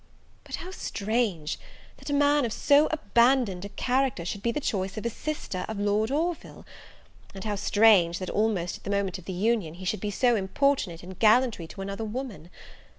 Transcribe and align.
But 0.45 0.55
how 0.55 0.71
strange, 0.71 1.59
that 1.97 2.09
a 2.09 2.13
man 2.13 2.43
of 2.43 2.51
so 2.51 2.87
abandoned 2.89 3.65
a 3.65 3.69
character 3.69 4.25
should 4.25 4.41
be 4.41 4.51
the 4.51 4.59
choice 4.59 4.97
of 4.97 5.05
a 5.05 5.11
sister 5.11 5.63
of 5.69 5.79
Lord 5.79 6.09
Orville! 6.09 6.65
and 7.35 7.43
how 7.43 7.53
strange, 7.53 8.17
that, 8.17 8.31
almost 8.31 8.77
at 8.77 8.83
the 8.83 8.89
moment 8.89 9.19
of 9.19 9.25
the 9.25 9.31
union, 9.31 9.75
he 9.75 9.85
should 9.85 10.01
be 10.01 10.09
so 10.09 10.35
importunate 10.35 11.03
in 11.03 11.11
gallantry 11.11 11.67
to 11.67 11.81
another 11.81 12.03
woman! 12.03 12.49